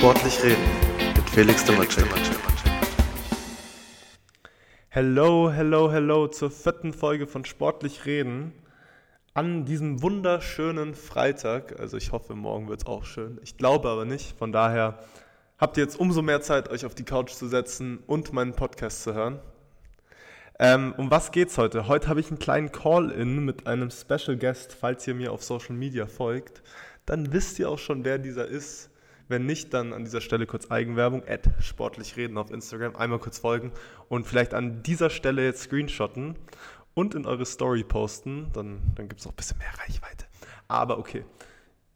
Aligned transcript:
Sportlich 0.00 0.42
reden 0.42 0.62
mit 1.14 1.28
Felix 1.28 1.62
Demacek. 1.62 2.06
Hello, 4.88 5.52
hello, 5.52 5.92
hello 5.92 6.26
zur 6.26 6.50
vierten 6.50 6.94
Folge 6.94 7.26
von 7.26 7.44
Sportlich 7.44 8.06
reden. 8.06 8.54
An 9.34 9.66
diesem 9.66 10.00
wunderschönen 10.00 10.94
Freitag. 10.94 11.78
Also 11.78 11.98
ich 11.98 12.12
hoffe, 12.12 12.34
morgen 12.34 12.70
wird 12.70 12.80
es 12.80 12.86
auch 12.86 13.04
schön. 13.04 13.40
Ich 13.42 13.58
glaube 13.58 13.90
aber 13.90 14.06
nicht. 14.06 14.38
Von 14.38 14.52
daher 14.52 15.00
habt 15.58 15.76
ihr 15.76 15.82
jetzt 15.82 16.00
umso 16.00 16.22
mehr 16.22 16.40
Zeit, 16.40 16.70
euch 16.70 16.86
auf 16.86 16.94
die 16.94 17.04
Couch 17.04 17.32
zu 17.32 17.46
setzen 17.46 17.98
und 18.06 18.32
meinen 18.32 18.54
Podcast 18.54 19.02
zu 19.02 19.12
hören. 19.12 19.38
Ähm, 20.58 20.94
um 20.96 21.10
was 21.10 21.30
geht's 21.30 21.58
heute? 21.58 21.88
Heute 21.88 22.08
habe 22.08 22.20
ich 22.20 22.28
einen 22.28 22.38
kleinen 22.38 22.72
Call-In 22.72 23.44
mit 23.44 23.66
einem 23.66 23.90
Special 23.90 24.38
Guest. 24.38 24.72
Falls 24.72 25.06
ihr 25.06 25.14
mir 25.14 25.30
auf 25.30 25.44
Social 25.44 25.76
Media 25.76 26.06
folgt, 26.06 26.62
dann 27.04 27.34
wisst 27.34 27.58
ihr 27.58 27.68
auch 27.68 27.78
schon, 27.78 28.02
wer 28.06 28.16
dieser 28.16 28.48
ist. 28.48 28.89
Wenn 29.30 29.46
nicht, 29.46 29.72
dann 29.74 29.92
an 29.92 30.02
dieser 30.02 30.20
Stelle 30.20 30.44
kurz 30.44 30.72
Eigenwerbung, 30.72 31.22
at 31.24 31.48
sportlich 31.60 32.16
reden 32.16 32.36
auf 32.36 32.50
Instagram, 32.50 32.96
einmal 32.96 33.20
kurz 33.20 33.38
folgen 33.38 33.70
und 34.08 34.26
vielleicht 34.26 34.54
an 34.54 34.82
dieser 34.82 35.08
Stelle 35.08 35.44
jetzt 35.44 35.62
screenshotten 35.62 36.34
und 36.94 37.14
in 37.14 37.26
eure 37.26 37.46
Story 37.46 37.84
posten, 37.84 38.48
dann, 38.52 38.80
dann 38.96 39.08
gibt 39.08 39.20
es 39.20 39.26
noch 39.26 39.32
ein 39.32 39.36
bisschen 39.36 39.58
mehr 39.58 39.70
Reichweite. 39.78 40.26
Aber 40.66 40.98
okay, 40.98 41.24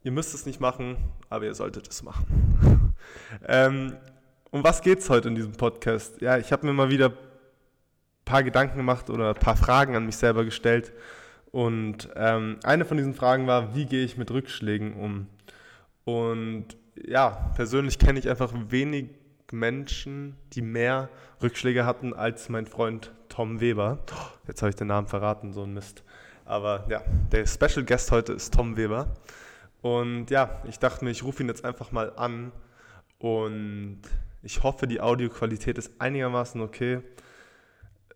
ihr 0.04 0.12
müsst 0.12 0.32
es 0.32 0.46
nicht 0.46 0.60
machen, 0.60 0.96
aber 1.28 1.46
ihr 1.46 1.54
solltet 1.56 1.88
es 1.88 2.04
machen. 2.04 2.94
ähm, 3.48 3.96
um 4.52 4.62
was 4.62 4.80
geht 4.80 5.00
es 5.00 5.10
heute 5.10 5.26
in 5.26 5.34
diesem 5.34 5.54
Podcast? 5.54 6.20
Ja, 6.20 6.38
ich 6.38 6.52
habe 6.52 6.64
mir 6.64 6.72
mal 6.72 6.90
wieder 6.90 7.08
ein 7.08 7.16
paar 8.24 8.44
Gedanken 8.44 8.76
gemacht 8.76 9.10
oder 9.10 9.30
ein 9.30 9.34
paar 9.34 9.56
Fragen 9.56 9.96
an 9.96 10.06
mich 10.06 10.16
selber 10.18 10.44
gestellt. 10.44 10.92
Und 11.50 12.10
ähm, 12.14 12.60
eine 12.62 12.84
von 12.84 12.96
diesen 12.96 13.14
Fragen 13.14 13.48
war, 13.48 13.74
wie 13.74 13.86
gehe 13.86 14.04
ich 14.04 14.16
mit 14.16 14.30
Rückschlägen 14.30 14.94
um? 14.94 15.26
Und 16.04 16.76
ja, 16.97 17.50
persönlich 17.55 17.98
kenne 17.98 18.19
ich 18.19 18.28
einfach 18.28 18.53
wenig 18.69 19.11
Menschen, 19.53 20.37
die 20.53 20.62
mehr 20.62 21.09
Rückschläge 21.42 21.87
hatten 21.87 22.14
als 22.14 22.48
mein 22.48 22.67
Freund 22.67 23.12
Tom 23.28 23.61
Weber. 23.61 23.98
Jetzt 24.47 24.62
habe 24.62 24.70
ich 24.70 24.77
den 24.77 24.89
Namen 24.89 25.06
verraten, 25.06 25.53
so 25.53 25.65
ein 25.65 25.75
Mist. 25.75 26.03
Aber 26.45 26.87
ja, 26.89 27.03
der 27.33 27.47
Special 27.47 27.84
Guest 27.84 28.11
heute 28.11 28.33
ist 28.33 28.55
Tom 28.55 28.77
Weber. 28.77 29.15
Und 29.83 30.31
ja, 30.31 30.62
ich 30.69 30.78
dachte 30.78 31.05
mir, 31.05 31.11
ich 31.11 31.25
rufe 31.25 31.42
ihn 31.42 31.48
jetzt 31.48 31.65
einfach 31.65 31.92
mal 31.92 32.12
an 32.17 32.53
und 33.19 34.00
ich 34.42 34.62
hoffe, 34.62 34.87
die 34.87 35.00
Audioqualität 35.00 35.78
ist 35.78 35.92
einigermaßen 35.98 36.61
okay. 36.61 37.00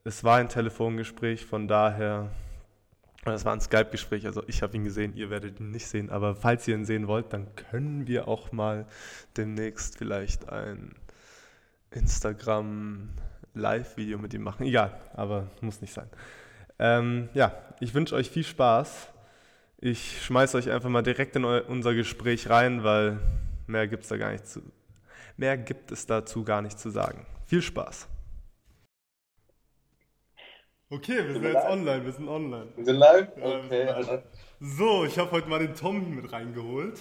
Es 0.04 0.24
war 0.24 0.36
ein 0.36 0.48
Telefongespräch, 0.48 1.44
von 1.44 1.68
daher 1.68 2.30
das 3.24 3.44
war 3.44 3.52
ein 3.52 3.60
Skype-Gespräch, 3.60 4.26
also 4.26 4.42
ich 4.46 4.62
habe 4.62 4.76
ihn 4.76 4.84
gesehen, 4.84 5.14
ihr 5.14 5.30
werdet 5.30 5.58
ihn 5.60 5.70
nicht 5.70 5.86
sehen, 5.86 6.10
aber 6.10 6.34
falls 6.34 6.66
ihr 6.68 6.74
ihn 6.74 6.84
sehen 6.84 7.08
wollt, 7.08 7.32
dann 7.32 7.54
können 7.56 8.06
wir 8.06 8.28
auch 8.28 8.52
mal 8.52 8.86
demnächst 9.36 9.98
vielleicht 9.98 10.48
ein 10.48 10.94
Instagram-Live-Video 11.90 14.18
mit 14.18 14.34
ihm 14.34 14.42
machen. 14.42 14.66
Egal, 14.66 15.00
aber 15.14 15.50
muss 15.60 15.80
nicht 15.80 15.92
sein. 15.92 16.08
Ähm, 16.78 17.28
ja, 17.34 17.52
ich 17.80 17.92
wünsche 17.94 18.14
euch 18.14 18.30
viel 18.30 18.44
Spaß. 18.44 19.08
Ich 19.80 20.24
schmeiße 20.24 20.56
euch 20.56 20.70
einfach 20.70 20.88
mal 20.88 21.02
direkt 21.02 21.34
in 21.36 21.44
unser 21.44 21.94
Gespräch 21.94 22.48
rein, 22.50 22.84
weil 22.84 23.18
mehr 23.66 23.88
gibt 23.88 24.04
es 24.04 24.08
da 24.08 24.16
gar 24.16 24.32
nicht 24.32 24.46
zu. 24.46 24.62
Mehr 25.36 25.56
gibt 25.56 25.92
es 25.92 26.06
dazu 26.06 26.44
gar 26.44 26.62
nicht 26.62 26.78
zu 26.78 26.90
sagen. 26.90 27.26
Viel 27.46 27.62
Spaß. 27.62 28.08
Okay, 30.90 31.16
wir 31.16 31.34
sind, 31.34 31.34
sind 31.34 31.44
jetzt 31.44 31.54
live? 31.54 31.70
online, 31.70 32.04
wir 32.06 32.12
sind 32.12 32.28
online. 32.28 32.66
Wir 32.74 32.84
sind 32.86 32.96
live? 32.96 33.28
Okay. 33.36 33.86
Ja, 33.86 33.92
also. 33.92 34.22
So, 34.58 35.04
ich 35.04 35.18
habe 35.18 35.30
heute 35.32 35.48
mal 35.48 35.58
den 35.58 35.74
Tom 35.74 36.16
mit 36.16 36.32
reingeholt, 36.32 36.98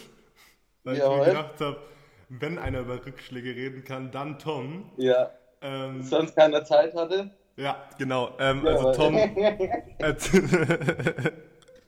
weil 0.84 0.98
ja, 0.98 1.10
ich 1.10 1.18
mir 1.18 1.26
gedacht 1.26 1.62
habe, 1.62 1.78
wenn 2.28 2.60
einer 2.60 2.82
über 2.82 3.06
Rückschläge 3.06 3.56
reden 3.56 3.86
kann, 3.86 4.12
dann 4.12 4.40
Tom. 4.40 4.92
Ja. 4.98 5.32
Ähm, 5.62 6.04
Sonst 6.04 6.36
keiner 6.36 6.66
Zeit 6.66 6.94
hatte? 6.96 7.32
Ja, 7.56 7.82
genau. 7.98 8.32
Ähm, 8.40 8.66
ja, 8.66 8.72
also 8.72 8.92
Tom, 8.92 9.16
erzähl, 10.00 10.44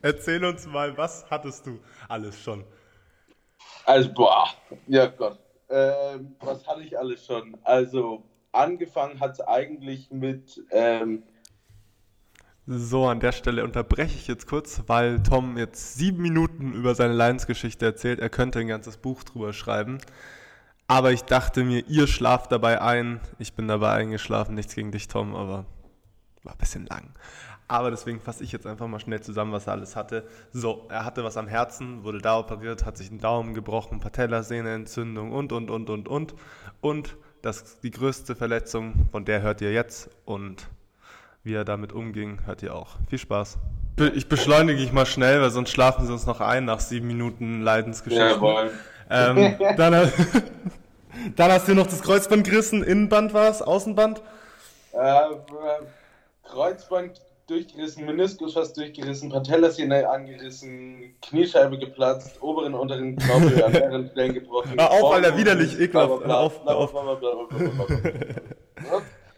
erzähl, 0.02 0.46
uns 0.46 0.66
mal, 0.68 0.98
was 0.98 1.30
hattest 1.30 1.68
du 1.68 1.80
alles 2.08 2.42
schon? 2.42 2.64
Also, 3.84 4.14
boah, 4.14 4.48
ja 4.88 5.08
Gott. 5.08 5.38
Ähm, 5.70 6.34
was 6.40 6.66
hatte 6.66 6.82
ich 6.82 6.98
alles 6.98 7.26
schon? 7.26 7.58
Also, 7.64 8.24
angefangen 8.54 9.20
hat 9.20 9.34
es 9.34 9.42
eigentlich 9.42 10.10
mit... 10.12 10.64
Ähm, 10.72 11.24
so, 12.72 13.08
an 13.08 13.20
der 13.20 13.32
Stelle 13.32 13.64
unterbreche 13.64 14.16
ich 14.16 14.28
jetzt 14.28 14.46
kurz, 14.46 14.84
weil 14.86 15.24
Tom 15.24 15.58
jetzt 15.58 15.96
sieben 15.96 16.22
Minuten 16.22 16.74
über 16.74 16.94
seine 16.94 17.16
Lions-Geschichte 17.16 17.84
erzählt. 17.84 18.20
Er 18.20 18.30
könnte 18.30 18.60
ein 18.60 18.68
ganzes 18.68 18.98
Buch 18.98 19.24
drüber 19.24 19.54
schreiben. 19.54 19.98
Aber 20.86 21.12
ich 21.12 21.24
dachte 21.24 21.64
mir, 21.64 21.88
ihr 21.88 22.06
schlaft 22.06 22.52
dabei 22.52 22.80
ein. 22.80 23.22
Ich 23.40 23.54
bin 23.54 23.68
dabei 23.68 23.94
eingeschlafen. 23.94 24.54
Nichts 24.54 24.76
gegen 24.76 24.92
dich, 24.92 25.08
Tom, 25.08 25.36
aber 25.36 25.66
war 26.44 26.54
ein 26.54 26.60
bisschen 26.60 26.86
lang. 26.86 27.10
Aber 27.68 27.90
deswegen 27.90 28.22
fasse 28.22 28.44
ich 28.44 28.52
jetzt 28.52 28.68
einfach 28.68 28.88
mal 28.88 29.00
schnell 29.00 29.22
zusammen, 29.22 29.52
was 29.52 29.66
er 29.66 29.74
alles 29.74 29.96
hatte. 29.96 30.28
So, 30.54 30.86
er 30.90 31.06
hatte 31.06 31.24
was 31.24 31.38
am 31.38 31.48
Herzen, 31.48 32.04
wurde 32.04 32.20
da 32.20 32.38
operiert, 32.38 32.86
hat 32.86 32.98
sich 32.98 33.10
einen 33.10 33.20
Daumen 33.20 33.56
gebrochen, 33.56 34.00
Patellasehne-Entzündung 34.00 35.32
und, 35.32 35.52
und, 35.54 35.72
und, 35.72 35.90
und, 35.90 36.08
und. 36.08 36.36
Und 36.82 37.18
das, 37.42 37.80
die 37.80 37.90
größte 37.92 38.36
Verletzung, 38.36 39.08
von 39.12 39.26
der 39.26 39.42
hört 39.42 39.62
ihr 39.62 39.74
jetzt. 39.74 40.12
Und 40.26 40.70
wie 41.44 41.54
er 41.54 41.66
damit 41.66 41.94
umging, 41.94 42.40
hört 42.46 42.64
ihr 42.64 42.76
auch. 42.76 42.98
Viel 43.10 43.20
Spaß. 43.20 43.58
Ich 44.16 44.30
beschleunige 44.30 44.82
ich 44.82 44.94
mal 44.94 45.06
schnell, 45.06 45.42
weil 45.42 45.50
sonst 45.50 45.72
schlafen 45.72 46.06
sie 46.06 46.14
uns 46.14 46.26
noch 46.26 46.40
ein 46.40 46.66
nach 46.66 46.80
sieben 46.80 47.08
Minuten 47.08 47.62
Leidensgeschichte. 47.62 48.40
Ja, 48.42 48.70
ähm, 49.10 49.56
dann, 49.76 50.12
dann, 51.36 51.52
hast 51.52 51.68
du 51.68 51.74
noch 51.74 51.88
das 51.88 52.02
Kreuzband 52.02 52.46
gerissen. 52.46 52.84
Innenband 52.84 53.34
war 53.34 53.50
es? 53.50 53.62
Außenband? 53.62 54.22
Äh, 54.94 55.20
Kreuzband 56.44 57.20
durchgerissen, 57.48 58.06
Meniskus 58.06 58.54
fast 58.54 58.78
durchgerissen, 58.78 59.30
Patellasehne 59.30 60.08
angerissen, 60.10 61.16
Kniescheibe 61.22 61.78
geplatzt, 61.80 62.42
oberen 62.42 62.74
und 62.74 62.82
unteren 62.82 63.16
Knorpel 63.18 63.64
an 63.64 63.72
mehreren 63.72 64.10
Stellen 64.12 64.34
gebrochen. 64.34 64.74
Hör 64.78 64.92
auf, 64.92 65.14
Alter, 65.14 65.36
widerlich, 65.36 65.80
ekelhaft. 65.80 66.26
Hör 66.26 66.38
auf, 66.38 66.64
hör 66.64 66.78
auf. 66.78 66.94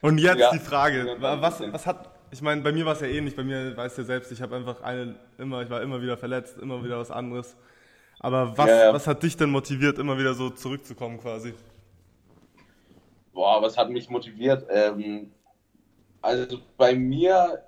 Und 0.02 0.18
jetzt 0.18 0.40
ja. 0.40 0.52
die 0.52 0.60
Frage, 0.60 1.16
was, 1.20 1.62
was 1.72 1.86
hat, 1.86 2.10
ich 2.32 2.42
meine, 2.42 2.62
bei 2.62 2.72
mir 2.72 2.86
war 2.86 2.94
es 2.94 3.02
ja 3.02 3.08
ähnlich, 3.08 3.36
bei 3.36 3.44
mir 3.44 3.76
weißt 3.78 3.98
du 3.98 4.02
ja 4.02 4.06
selbst, 4.08 4.32
ich 4.32 4.42
habe 4.42 4.56
einfach 4.56 4.82
eine, 4.82 5.16
immer, 5.38 5.62
ich 5.62 5.70
war 5.70 5.82
immer 5.82 6.02
wieder 6.02 6.18
verletzt, 6.18 6.58
immer 6.58 6.84
wieder 6.84 6.98
was 6.98 7.12
anderes. 7.12 7.56
Aber 8.20 8.58
was, 8.58 8.70
ja, 8.70 8.86
ja. 8.86 8.94
was 8.94 9.08
hat 9.08 9.24
dich 9.24 9.38
denn 9.38 9.50
motiviert, 9.50 10.00
immer 10.00 10.18
wieder 10.18 10.34
so 10.34 10.50
zurückzukommen 10.50 11.20
quasi? 11.20 11.54
Boah, 13.34 13.62
was 13.62 13.78
hat 13.78 13.90
mich 13.90 14.10
motiviert? 14.10 14.66
Ähm, 14.70 15.32
also 16.22 16.60
bei 16.78 16.96
mir, 16.96 17.64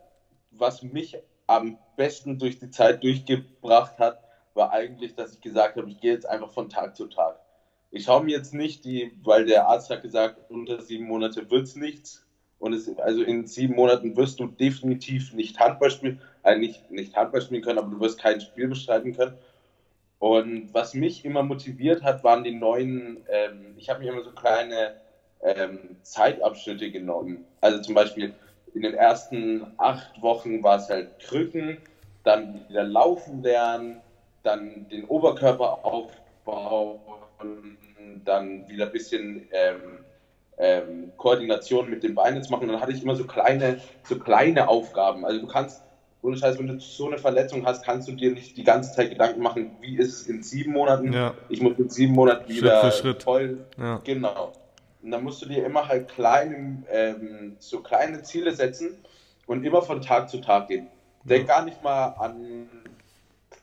was 0.52 0.84
mich 0.84 1.18
am 1.48 1.78
besten 1.96 2.38
durch 2.38 2.60
die 2.60 2.70
Zeit 2.70 3.04
durchgebracht 3.04 3.98
hat, 4.00 4.20
war 4.54 4.72
eigentlich, 4.72 5.16
dass 5.16 5.34
ich 5.34 5.42
gesagt 5.42 5.78
habe, 5.78 5.90
ich 5.90 6.00
gehe 6.00 6.14
jetzt 6.14 6.28
einfach 6.28 6.52
von 6.52 6.70
Tag 6.70 6.96
zu 6.96 7.08
Tag. 7.08 7.40
Ich 7.96 8.06
schaue 8.06 8.24
mir 8.24 8.36
jetzt 8.36 8.56
nicht 8.56 8.86
die, 8.86 9.12
weil 9.24 9.46
der 9.46 9.68
Arzt 9.68 9.92
hat 9.92 10.02
gesagt, 10.02 10.38
unter 10.50 10.82
sieben 10.82 11.06
Monate 11.06 11.52
wird 11.52 11.66
es 11.66 11.76
nichts. 11.76 12.26
Und 12.58 12.74
es, 12.74 12.90
also 12.98 13.22
in 13.22 13.46
sieben 13.46 13.76
Monaten 13.76 14.18
wirst 14.18 14.40
du 14.40 14.48
definitiv 14.48 15.32
nicht 15.34 15.60
Handball 15.60 15.92
spielen, 15.92 16.20
äh, 16.42 16.58
nicht, 16.58 16.82
Handball 17.16 17.42
spielen 17.42 17.62
können, 17.62 17.78
aber 17.78 17.92
du 17.92 18.00
wirst 18.00 18.20
kein 18.20 18.42
Spiel 18.42 18.68
bestreiten 18.68 19.16
können. 19.16 19.38
Und 20.18 20.74
was 20.74 20.96
mich 20.96 21.24
immer 21.24 21.44
motiviert 21.44 22.02
hat, 22.02 22.24
waren 22.24 22.44
die 22.44 22.56
neuen, 22.56 23.24
ähm, 23.30 23.76
ich 23.78 23.92
habe 23.92 24.00
mir 24.00 24.12
immer 24.12 24.24
so 24.24 24.32
kleine 24.32 24.96
ähm, 25.44 25.98
Zeitabschnitte 26.02 26.90
genommen. 26.90 27.46
Also 27.62 27.80
zum 27.80 27.94
Beispiel 27.94 28.34
in 28.74 28.82
den 28.82 28.96
ersten 28.96 29.68
acht 29.78 30.20
Wochen 30.20 30.64
war 30.64 30.78
es 30.78 30.90
halt 30.90 31.20
Krücken, 31.20 31.78
dann 32.24 32.68
wieder 32.70 32.86
laufen 32.86 33.44
lernen, 33.44 34.02
dann 34.42 34.88
den 34.90 35.06
Oberkörper 35.06 35.86
aufbauen, 36.46 37.78
dann 38.26 38.68
wieder 38.68 38.86
ein 38.88 38.92
bisschen 38.92 39.48
ähm, 39.52 40.04
ähm, 40.58 41.12
Koordination 41.18 41.90
mit 41.90 42.04
den 42.04 42.16
Beinen 42.16 42.44
zu 42.44 42.52
machen. 42.52 42.64
Und 42.64 42.74
dann 42.74 42.82
hatte 42.82 42.92
ich 42.92 43.04
immer 43.04 43.16
so 43.16 43.26
kleine, 43.26 43.80
so 44.04 44.18
kleine 44.18 44.68
Aufgaben. 44.68 45.26
Also 45.26 45.42
du 45.42 45.48
kannst, 45.48 45.84
ohne 46.22 46.38
Scheiß, 46.38 46.58
wenn 46.60 46.68
du 46.68 46.80
so 46.80 47.08
eine 47.08 47.18
Verletzung 47.18 47.66
hast, 47.66 47.84
kannst 47.84 48.08
du 48.08 48.14
dir 48.14 48.32
nicht 48.32 48.56
die 48.58 48.64
ganze 48.64 48.94
Zeit 48.94 49.10
Gedanken 49.10 49.42
machen, 49.42 49.72
wie 49.82 49.98
ist 49.98 50.22
es 50.22 50.28
in 50.28 50.44
sieben 50.44 50.74
Monaten. 50.74 51.12
Ja. 51.12 51.34
Ich 51.50 51.62
muss 51.62 51.78
in 51.78 51.90
sieben 51.90 52.14
Monaten 52.14 52.50
wieder 52.50 52.82
Schritt 52.82 52.94
für 52.94 53.02
Schritt. 53.02 53.24
voll. 53.24 53.66
Ja. 53.78 54.02
Genau. 54.04 54.54
Und 55.02 55.12
dann 55.12 55.24
musst 55.24 55.42
du 55.42 55.48
dir 55.48 55.66
immer 55.66 55.88
halt 55.88 56.08
kleine, 56.08 56.84
ähm, 56.90 57.58
so 57.60 57.82
kleine 57.82 58.24
Ziele 58.24 58.54
setzen 58.54 58.98
und 59.48 59.66
immer 59.66 59.82
von 59.82 60.02
Tag 60.02 60.30
zu 60.30 60.40
Tag 60.40 60.70
gehen. 60.70 60.88
Denk 61.26 61.48
gar 61.48 61.66
nicht 61.66 61.84
mal 61.84 62.08
an 62.20 62.70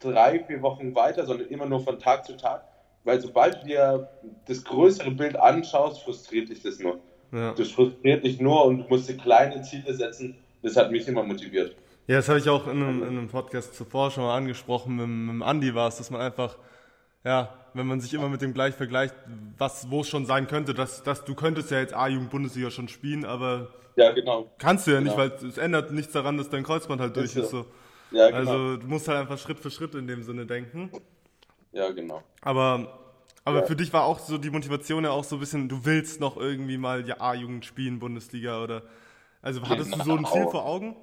drei, 0.01 0.41
vier 0.41 0.61
Wochen 0.63 0.95
weiter, 0.95 1.25
sondern 1.27 1.49
immer 1.49 1.67
nur 1.67 1.81
von 1.81 1.99
Tag 1.99 2.27
zu 2.27 2.37
Tag 2.37 2.70
weil 3.05 3.21
sobald 3.21 3.63
du 3.63 3.67
dir 3.67 4.09
das 4.47 4.65
größere 4.65 5.11
Bild 5.11 5.37
anschaust, 5.37 6.03
frustriert 6.03 6.49
dich 6.49 6.63
das 6.63 6.79
nur. 6.79 6.99
Ja. 7.33 7.53
Das 7.55 7.71
frustriert 7.71 8.25
dich 8.25 8.41
nur 8.41 8.65
und 8.65 8.79
du 8.79 8.85
musst 8.89 9.09
dir 9.09 9.17
kleine 9.17 9.63
Ziele 9.63 9.95
setzen. 9.95 10.37
Das 10.63 10.77
hat 10.77 10.91
mich 10.91 11.07
immer 11.09 11.23
motiviert. 11.23 11.77
Ja, 12.07 12.17
das 12.17 12.29
habe 12.29 12.39
ich 12.39 12.49
auch 12.49 12.67
in 12.67 12.83
einem, 12.83 13.03
in 13.03 13.09
einem, 13.09 13.29
Podcast 13.29 13.75
zuvor 13.75 14.11
schon 14.11 14.25
mal 14.25 14.37
angesprochen. 14.37 14.97
Mit, 14.97 15.07
mit 15.07 15.29
dem 15.35 15.43
Andi 15.43 15.75
war 15.75 15.89
es, 15.89 15.97
dass 15.97 16.11
man 16.11 16.21
einfach 16.21 16.57
ja, 17.25 17.55
wenn 17.75 17.87
man 17.87 18.01
sich 18.01 18.15
immer 18.15 18.29
mit 18.29 18.41
dem 18.41 18.55
gleich 18.55 18.75
vergleicht, 18.75 19.15
was, 19.59 19.91
wo 19.91 20.01
es 20.01 20.09
schon 20.09 20.25
sein 20.27 20.47
könnte, 20.47 20.75
dass, 20.75 21.03
dass 21.03 21.25
du 21.25 21.35
könntest 21.35 21.71
ja 21.71 21.79
jetzt 21.79 21.95
A-Jugend-Bundesliga 21.95 22.71
schon 22.71 22.89
spielen, 22.89 23.25
aber 23.25 23.69
Ja, 23.97 24.13
genau. 24.13 24.51
kannst 24.59 24.87
du 24.87 24.93
ja 24.93 25.01
nicht, 25.01 25.17
Genau. 25.17 25.31
weil 25.31 25.49
es 25.49 25.59
ändert 25.59 25.93
nichts 25.93 26.13
daran, 26.13 26.39
dass 26.39 26.49
dein 26.49 26.65
Kreuzband 26.65 27.01
halt 27.01 27.17
durch 27.17 27.27
Ist 27.27 27.35
so. 27.35 27.41
ist. 27.43 27.51
So. 27.51 27.67
Ja, 28.13 28.27
genau. 28.27 28.39
Also 28.39 28.77
du 28.79 28.87
musst 28.87 29.07
halt 29.07 29.19
einfach 29.19 29.39
Schritt 29.39 29.61
für 29.61 29.71
Schritt 29.71 29.95
in 29.95 30.07
dem 30.07 30.23
Sinne 30.23 30.47
denken. 30.47 30.91
Ja, 31.73 31.91
genau. 31.93 32.23
Aber, 32.43 32.99
aber 33.45 33.61
Ja. 33.61 33.67
für 33.67 33.77
dich 33.77 33.93
war 33.93 34.05
auch 34.05 34.19
so 34.19 34.39
die 34.39 34.51
Motivation 34.51 35.05
ja 35.05 35.11
auch 35.11 35.25
so 35.25 35.37
ein 35.37 35.41
bisschen, 35.41 35.69
du 35.69 35.85
willst 35.85 36.21
noch 36.21 36.37
irgendwie 36.37 36.79
mal 36.79 37.07
ja 37.07 37.21
A-Jugend 37.21 37.65
spielen, 37.65 37.99
Bundesliga 37.99 38.63
oder. 38.63 38.83
Also 39.43 39.69
hattest 39.69 39.95
du 39.95 40.01
so 40.01 40.17
ein 40.17 40.27
Ziel 40.27 40.41
Genau. 40.43 40.51
vor 40.51 40.67
Augen? 40.67 40.97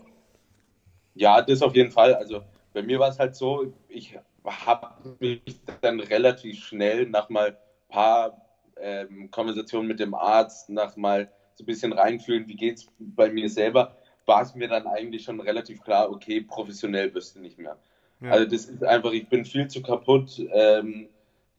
Ja, 1.14 1.42
das 1.42 1.62
auf 1.62 1.76
jeden 1.76 1.92
Fall. 1.92 2.14
Also 2.16 2.44
bei 2.74 2.82
mir 2.84 3.00
war 3.00 3.10
es 3.10 3.20
halt 3.20 3.36
so, 3.36 3.74
ich 3.88 4.18
habe 4.46 5.18
mich 5.20 5.44
dann 5.82 6.00
relativ 6.00 6.64
schnell 6.64 7.08
nach 7.08 7.30
mal 7.30 7.50
ein 7.52 7.58
paar 7.90 8.42
ähm, 8.78 9.32
Konversationen 9.32 9.88
mit 9.88 10.00
dem 10.00 10.14
Arzt, 10.14 10.70
nach 10.70 10.96
mal 10.96 11.32
so 11.56 11.64
ein 11.64 11.66
bisschen 11.68 11.94
reinfühlen, 11.94 12.48
wie 12.48 12.56
geht's 12.56 12.88
bei 13.00 13.30
mir 13.32 13.50
selber, 13.50 13.96
war 14.26 14.42
es 14.44 14.54
mir 14.54 14.68
dann 14.68 14.86
eigentlich 14.88 15.24
schon 15.24 15.40
relativ 15.42 15.82
klar, 15.82 16.12
okay, 16.12 16.42
professionell 16.42 17.14
wirst 17.14 17.36
du 17.36 17.40
nicht 17.40 17.58
mehr. 17.58 17.78
Ja. 18.22 18.32
Also 18.32 18.46
das 18.50 18.66
ist 18.66 18.84
einfach, 18.84 19.12
ich 19.12 19.28
bin 19.30 19.46
viel 19.46 19.68
zu 19.68 19.82
kaputt, 19.82 20.42
ähm, 20.52 21.10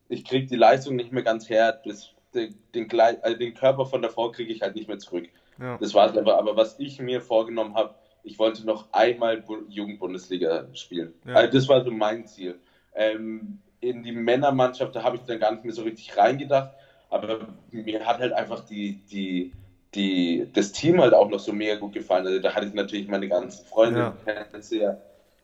ich 0.09 0.25
kriege 0.25 0.47
die 0.47 0.57
Leistung 0.57 0.97
nicht 0.97 1.13
mehr 1.13 1.23
ganz 1.23 1.49
her, 1.49 1.79
das, 1.85 2.11
den, 2.35 2.55
den, 2.75 2.89
also 3.01 3.39
den 3.39 3.55
Körper 3.55 3.87
von 3.87 4.03
davor 4.03 4.33
kriege 4.33 4.53
ich 4.53 4.63
halt 4.63 4.75
nicht 4.75 4.89
mehr 4.89 4.99
zurück. 4.99 5.29
ja. 5.59 5.79
Das 5.79 5.95
war 5.95 6.11
es 6.11 6.17
aber. 6.17 6.39
Aber 6.39 6.57
was 6.57 6.79
ich 6.79 7.01
mir 7.01 7.21
vorgenommen 7.21 7.75
habe, 7.75 7.95
ich 8.23 8.39
wollte 8.39 8.67
noch 8.67 8.87
einmal 8.93 9.41
Bu 9.41 9.59
Jugendbundesliga 9.69 10.67
spielen. 10.75 11.15
Ja. 11.27 11.35
Also 11.35 11.53
das 11.53 11.69
war 11.69 11.85
so 11.85 11.91
mein 11.91 12.27
Ziel. 12.27 12.59
Ähm, 12.95 13.61
in 13.81 14.03
die 14.03 14.13
Männermannschaft, 14.13 14.95
da 14.97 15.03
habe 15.03 15.17
ich 15.17 15.23
dann 15.23 15.39
gar 15.39 15.53
nicht 15.53 15.65
mehr 15.65 15.75
so 15.75 15.83
richtig 15.83 16.17
reingedacht. 16.17 16.73
Aber 17.11 17.49
mir 17.71 18.05
hat 18.05 18.19
halt 18.19 18.33
einfach 18.33 18.65
die, 18.65 19.01
die, 19.11 19.53
die, 19.95 20.49
das 20.53 20.73
Team 20.73 21.01
halt 21.01 21.15
auch 21.15 21.31
noch 21.31 21.39
so 21.39 21.53
mega 21.53 21.77
gut 21.77 21.93
gefallen. 21.93 22.27
Also 22.27 22.41
da 22.41 22.55
hatte 22.55 22.67
ich 22.67 22.75
natürlich 22.75 23.09
meine 23.09 23.29
ganzen 23.29 23.65
Freunde, 23.65 24.15
Ja. 24.71 24.99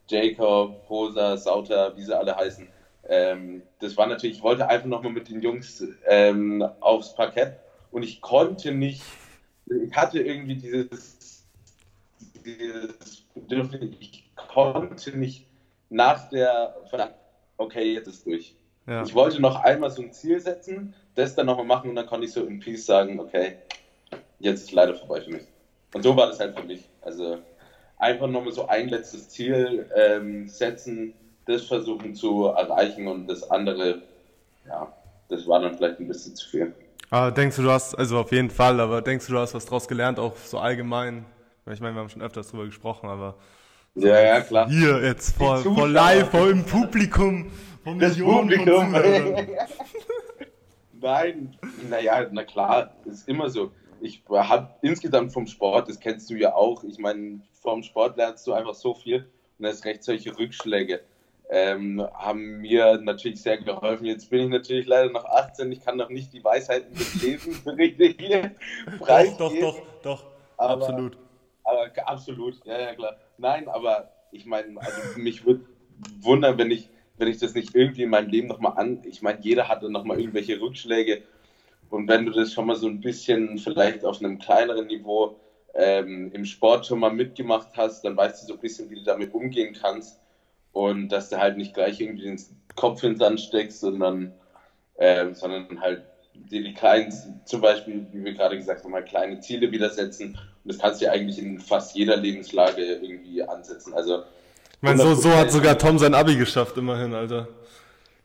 Jacob, 0.07 0.85
Posa, 0.87 1.37
Sauter, 1.37 1.95
wie 1.95 2.03
sie 2.03 2.17
alle 2.17 2.35
heißen. 2.35 2.67
Ähm, 3.07 3.63
das 3.79 3.95
war 3.97 4.07
natürlich, 4.07 4.37
ich 4.37 4.43
wollte 4.43 4.67
einfach 4.67 4.87
nochmal 4.87 5.11
mit 5.11 5.29
den 5.29 5.41
Jungs 5.41 5.83
ähm, 6.07 6.65
aufs 6.79 7.13
Parkett 7.13 7.57
und 7.91 8.03
ich 8.03 8.21
konnte 8.21 8.71
nicht, 8.71 9.03
ich 9.67 9.95
hatte 9.95 10.19
irgendwie 10.19 10.55
dieses, 10.55 11.45
dieses 12.45 13.23
Bedürfnis, 13.33 13.95
ich 13.99 14.23
konnte 14.35 15.17
nicht 15.17 15.45
nach 15.89 16.29
der, 16.29 16.75
okay, 17.57 17.93
jetzt 17.93 18.07
ist 18.07 18.25
durch. 18.25 18.55
ja. 18.87 19.03
Ich 19.03 19.13
wollte 19.13 19.39
noch 19.39 19.63
einmal 19.63 19.91
so 19.91 20.01
ein 20.01 20.11
Ziel 20.11 20.39
setzen, 20.39 20.93
das 21.13 21.35
dann 21.35 21.45
nochmal 21.45 21.65
machen 21.65 21.91
und 21.91 21.95
dann 21.95 22.07
konnte 22.07 22.25
ich 22.25 22.33
so 22.33 22.43
in 22.43 22.59
Peace 22.59 22.85
sagen, 22.85 23.19
okay, 23.19 23.57
jetzt 24.39 24.63
ist 24.63 24.71
leider 24.71 24.95
vorbei 24.95 25.21
für 25.21 25.31
mich. 25.31 25.43
Und 25.93 26.01
so 26.01 26.15
war 26.17 26.27
das 26.27 26.39
halt 26.39 26.57
für 26.57 26.65
mich. 26.65 26.89
Also 27.01 27.37
einfach 27.97 28.27
nochmal 28.27 28.51
so 28.53 28.67
ein 28.67 28.89
letztes 28.89 29.29
Ziel 29.29 29.89
ähm, 29.95 30.47
setzen, 30.47 31.13
das 31.45 31.63
versuchen 31.63 32.15
zu 32.15 32.45
erreichen 32.45 33.07
und 33.07 33.27
das 33.27 33.49
andere, 33.49 34.01
ja, 34.67 34.91
das 35.29 35.47
war 35.47 35.59
dann 35.61 35.75
vielleicht 35.75 35.99
ein 35.99 36.07
bisschen 36.07 36.35
zu 36.35 36.49
viel. 36.49 36.73
Aber 37.09 37.31
denkst 37.31 37.55
du, 37.55 37.61
du 37.63 37.71
hast, 37.71 37.95
also 37.95 38.17
auf 38.19 38.31
jeden 38.31 38.49
Fall, 38.49 38.79
aber 38.79 39.01
denkst 39.01 39.27
du, 39.27 39.33
du 39.33 39.39
hast 39.39 39.53
was 39.53 39.65
draus 39.65 39.87
gelernt, 39.87 40.19
auch 40.19 40.35
so 40.35 40.57
allgemein? 40.57 41.25
Ich 41.71 41.79
meine, 41.79 41.95
wir 41.95 42.01
haben 42.01 42.09
schon 42.09 42.21
öfters 42.21 42.49
drüber 42.49 42.65
gesprochen, 42.65 43.09
aber 43.09 43.35
Ja, 43.95 44.19
ja, 44.19 44.41
klar. 44.41 44.67
hier 44.69 45.01
jetzt 45.03 45.37
vor, 45.37 45.57
vor 45.57 45.87
live, 45.87 46.29
vor 46.29 46.47
dem 46.47 46.63
Publikum, 46.63 47.51
vor 47.83 47.95
Das 47.95 48.17
Millionen 48.17 48.49
Publikum. 48.65 49.47
Nein, 51.01 51.55
naja, 51.89 52.27
na 52.31 52.43
klar, 52.43 52.91
ist 53.05 53.27
immer 53.27 53.49
so. 53.49 53.71
Ich 54.01 54.23
habe 54.29 54.69
insgesamt 54.81 55.33
vom 55.33 55.47
Sport, 55.47 55.89
das 55.89 55.99
kennst 55.99 56.29
du 56.29 56.35
ja 56.35 56.53
auch, 56.53 56.83
ich 56.83 56.97
meine, 56.99 57.39
vom 57.61 57.83
Sport 57.83 58.17
lernst 58.17 58.45
du 58.47 58.53
einfach 58.53 58.75
so 58.75 58.93
viel 58.93 59.27
und 59.57 59.65
erst 59.65 59.85
recht 59.85 60.03
solche 60.03 60.37
Rückschläge 60.37 61.01
ähm, 61.49 62.05
haben 62.13 62.57
mir 62.57 62.97
natürlich 62.97 63.41
sehr 63.41 63.57
geholfen. 63.57 64.05
Jetzt 64.05 64.29
bin 64.29 64.41
ich 64.45 64.49
natürlich 64.49 64.87
leider 64.87 65.11
noch 65.11 65.25
18, 65.25 65.71
ich 65.71 65.81
kann 65.81 65.97
noch 65.97 66.09
nicht 66.09 66.33
die 66.33 66.43
Weisheiten 66.43 66.93
des 66.93 67.21
Lebens 67.21 67.65
richtig 67.65 68.19
hier 68.19 68.51
Doch, 68.99 69.05
preisgeben. 69.05 69.37
doch, 69.37 69.53
doch, 69.61 69.81
doch, 70.01 70.23
Aber- 70.57 70.73
absolut. 70.87 71.17
Aber 71.63 71.89
absolut, 72.05 72.63
ja, 72.65 72.79
ja, 72.79 72.93
klar. 72.93 73.17
Nein, 73.39 73.67
aber 73.67 74.11
ich 74.31 74.45
meine, 74.45 74.79
also 74.79 75.01
mich 75.17 75.45
würde 75.45 75.65
wundern, 76.21 76.59
wenn 76.59 76.69
ich, 76.69 76.89
wenn 77.17 77.27
ich 77.27 77.39
das 77.39 77.55
nicht 77.55 77.73
irgendwie 77.73 78.03
in 78.03 78.11
meinem 78.11 78.29
Leben 78.29 78.47
nochmal 78.47 78.73
an. 78.77 79.01
Ich 79.03 79.23
meine, 79.23 79.39
jeder 79.41 79.67
hatte 79.67 79.89
nochmal 79.89 80.19
irgendwelche 80.19 80.61
Rückschläge. 80.61 81.23
Und 81.89 82.07
wenn 82.07 82.25
du 82.25 82.31
das 82.31 82.53
schon 82.53 82.67
mal 82.67 82.75
so 82.75 82.87
ein 82.87 83.01
bisschen 83.01 83.57
vielleicht 83.57 84.03
auf 84.05 84.19
einem 84.19 84.39
kleineren 84.39 84.87
Niveau 84.87 85.39
ähm, 85.73 86.31
im 86.33 86.45
Sport 86.45 86.85
schon 86.85 86.99
mal 86.99 87.11
mitgemacht 87.11 87.69
hast, 87.75 88.03
dann 88.03 88.17
weißt 88.17 88.43
du 88.43 88.47
so 88.47 88.53
ein 88.53 88.59
bisschen, 88.59 88.89
wie 88.89 88.95
du 88.95 89.03
damit 89.03 89.33
umgehen 89.33 89.75
kannst. 89.79 90.19
Und 90.71 91.09
dass 91.09 91.29
du 91.29 91.37
halt 91.37 91.57
nicht 91.57 91.73
gleich 91.73 92.01
irgendwie 92.01 92.23
den 92.23 92.39
Kopf 92.75 93.03
in 93.03 93.13
den 93.13 93.19
Sand 93.19 93.39
steckst, 93.41 93.79
sondern, 93.79 94.33
ähm, 94.97 95.33
sondern 95.33 95.79
halt 95.79 96.03
dir 96.33 96.63
die 96.63 96.73
kleinen, 96.73 97.13
zum 97.45 97.61
Beispiel, 97.61 98.07
wie 98.11 98.23
wir 98.25 98.33
gerade 98.33 98.57
gesagt 98.57 98.83
haben, 98.83 98.93
halt 98.93 99.07
kleine 99.07 99.39
Ziele 99.39 99.71
wieder 99.71 99.89
setzen. 99.89 100.37
Und 100.63 100.73
das 100.73 100.79
kannst 100.79 101.01
du 101.01 101.05
ja 101.05 101.11
eigentlich 101.11 101.39
in 101.39 101.59
fast 101.59 101.95
jeder 101.95 102.17
Lebenslage 102.17 102.81
irgendwie 102.83 103.41
ansetzen. 103.43 103.93
Also, 103.93 104.23
Ich 104.73 104.81
meine, 104.81 105.01
so, 105.01 105.15
so 105.15 105.29
hat 105.31 105.47
100%. 105.47 105.51
sogar 105.51 105.77
Tom 105.77 105.97
sein 105.97 106.13
Abi 106.13 106.35
geschafft, 106.35 106.77
immerhin, 106.77 107.13
Alter. 107.13 107.47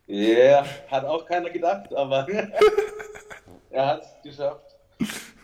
ja, 0.06 0.16
yeah, 0.16 0.66
hat 0.90 1.04
auch 1.04 1.24
keiner 1.26 1.50
gedacht, 1.50 1.94
aber 1.94 2.26
er 3.70 3.86
hat 3.86 4.02
es 4.02 4.22
geschafft. 4.22 4.76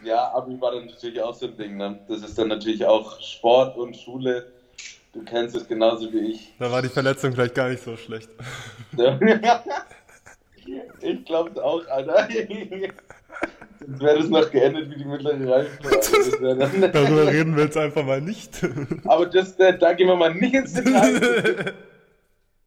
Ja, 0.05 0.33
Abi 0.35 0.61
war 0.61 0.73
dann 0.73 0.87
natürlich 0.87 1.21
auch 1.21 1.35
so 1.35 1.47
ein 1.47 1.57
Ding. 1.57 1.77
Ne? 1.77 1.99
Das 2.09 2.23
ist 2.23 2.39
dann 2.39 2.49
natürlich 2.49 2.85
auch 2.85 3.21
Sport 3.21 3.77
und 3.77 3.97
Schule. 3.97 4.53
Du 5.13 5.25
kennst 5.25 5.57
es 5.57 5.67
genauso 5.67 6.13
wie 6.13 6.33
ich. 6.33 6.53
Da 6.59 6.71
war 6.71 6.83
die 6.83 6.89
Verletzung 6.89 7.33
vielleicht 7.33 7.55
gar 7.55 7.71
nicht 7.71 7.83
so 7.83 7.97
schlecht. 7.97 8.29
Ich 11.01 11.25
glaube 11.25 11.65
auch, 11.65 11.87
Alter. 11.89 12.29
Sonst 13.79 14.01
wäre 14.01 14.19
das 14.19 14.29
noch 14.29 14.51
geendet 14.51 14.91
wie 14.91 14.97
die 14.97 15.05
mittlere 15.05 15.49
Reife. 15.49 15.79
Darüber 16.93 17.27
reden 17.27 17.57
wir 17.57 17.65
jetzt 17.65 17.77
einfach 17.77 18.05
mal 18.05 18.21
nicht. 18.21 18.61
Aber 19.05 19.27
das, 19.27 19.53
äh, 19.59 19.79
da 19.79 19.93
gehen 19.93 20.09
wir 20.09 20.17
mal 20.17 20.35
nicht 20.35 20.55
ins 20.55 20.75
Detail. 20.75 21.75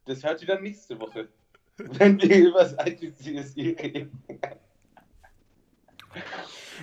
Das 0.06 0.24
hört 0.24 0.40
ihr 0.40 0.48
dann 0.48 0.62
nächste 0.62 0.98
Woche. 0.98 1.28
Wenn 1.76 2.20
wir 2.20 2.36
über 2.36 2.64
das 2.64 2.74
ITCSI 2.84 3.76
reden. 3.80 4.24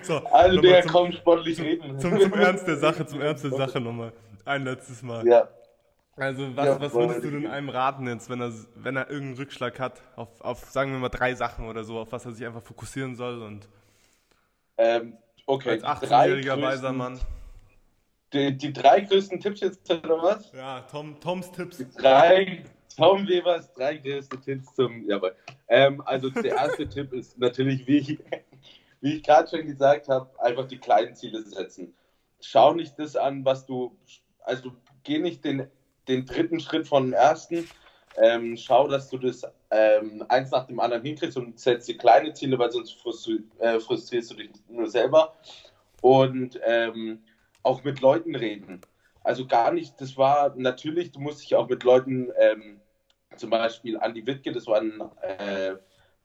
So, 0.04 0.18
Also, 0.28 0.62
der 0.62 0.84
zum, 0.84 0.92
kaum 0.92 1.12
sportlich 1.12 1.60
reden. 1.60 2.00
zum, 2.00 2.20
zum 2.20 2.34
Ernst 2.40 2.68
der 2.68 2.78
Sache, 2.78 3.06
zum 3.06 3.20
Ernst 3.22 3.44
der 3.44 3.52
Sache 3.52 3.80
nochmal. 3.82 4.14
Ein 4.46 4.64
letztes 4.64 5.02
Mal. 5.02 5.26
Ja. 5.28 5.48
Also, 6.16 6.56
was, 6.56 6.66
Ja, 6.66 6.80
was 6.82 6.94
würdest 6.94 7.24
du 7.24 7.30
denn 7.32 7.48
einem 7.48 7.70
raten 7.70 8.08
jetzt, 8.08 8.30
wenn 8.30 8.42
er, 8.42 8.52
wenn 8.76 8.96
er 8.96 9.10
irgendeinen 9.10 9.38
Rückschlag 9.38 9.80
hat, 9.80 10.02
auf, 10.16 10.42
auf, 10.42 10.66
sagen 10.66 10.92
wir 10.92 11.00
mal, 11.00 11.10
drei 11.10 11.36
Sachen 11.36 11.68
oder 11.68 11.84
so, 11.84 12.00
auf 12.00 12.12
was 12.12 12.26
er 12.26 12.32
sich 12.32 12.46
einfach 12.46 12.64
fokussieren 12.64 13.16
soll 13.16 13.42
und 13.44 13.68
Ähm, 14.78 15.18
okay. 15.46 15.80
als 15.82 16.02
die 16.02 16.08
drei 16.08 16.28
18-jähriger 16.32 16.54
größten- 16.54 16.62
weiser 16.62 16.94
Mann. 16.94 17.20
Die, 18.34 18.58
die 18.58 18.74
drei 18.74 19.02
größten 19.02 19.40
Tipps 19.40 19.62
jetzt, 19.62 19.90
oder 19.92 20.22
was? 20.22 20.52
Ja, 20.54 20.82
Tom, 20.92 21.20
Toms 21.20 21.52
Tipps. 21.52 21.78
Drei, 21.96 22.64
Tom 22.96 23.28
Webers 23.28 23.74
drei 23.74 23.98
größte 23.98 24.40
Tipps 24.42 24.74
zum, 24.76 25.08
jawohl. 25.08 25.34
Ähm, 25.70 26.02
also 26.06 26.30
der 26.30 26.56
erste 26.56 26.88
Tipp 26.90 27.14
ist 27.14 27.38
natürlich, 27.38 27.86
wie 27.88 27.98
ich, 28.00 28.20
wie 29.08 29.16
ich 29.16 29.24
gerade 29.24 29.50
schon 29.50 29.66
gesagt 29.66 30.10
habe, 30.10 30.30
einfach 30.42 30.68
die 30.68 30.80
kleinen 30.80 31.16
Ziele 31.16 31.42
setzen. 31.42 31.96
Schau 32.42 32.74
nicht 32.74 33.00
das 33.00 33.16
an, 33.16 33.46
was 33.46 33.66
du, 33.66 33.98
also 34.42 34.74
geh 35.04 35.20
nicht 35.20 35.46
den, 35.46 35.70
den 36.10 36.26
dritten 36.26 36.60
Schritt 36.60 36.90
von 36.90 37.04
dem 37.04 37.14
ersten. 37.14 37.70
Ähm, 38.18 38.58
schau, 38.58 38.90
dass 38.90 39.10
du 39.10 39.18
das 39.18 39.44
ähm, 39.72 40.26
eins 40.28 40.52
nach 40.52 40.68
dem 40.68 40.82
anderen 40.82 41.04
hinkriegst 41.04 41.38
und 41.38 41.58
setz 41.58 41.86
dir 41.86 41.98
kleine 41.98 42.34
Ziele, 42.34 42.60
weil 42.60 42.70
sonst 42.70 42.98
äh, 43.60 43.80
frustrierst 43.80 44.32
du 44.32 44.36
dich 44.36 44.50
nur 44.68 44.90
selber. 44.90 45.36
Und 46.02 46.60
ähm, 46.66 47.24
auch 47.64 47.86
mit 47.86 48.02
Leuten 48.02 48.36
reden. 48.36 48.82
Also 49.24 49.48
gar 49.48 49.72
nicht, 49.72 50.02
das 50.02 50.18
war 50.18 50.54
natürlich, 50.58 51.14
du 51.14 51.22
musst 51.22 51.42
dich 51.42 51.56
auch 51.56 51.70
mit 51.70 51.84
Leuten, 51.84 52.30
ähm, 52.38 52.82
zum 53.38 53.52
Beispiel 53.52 53.98
Andi 53.98 54.26
Wittke, 54.26 54.52
das 54.52 54.68
war 54.68 54.82
ein, 54.82 55.02
äh, 55.22 55.76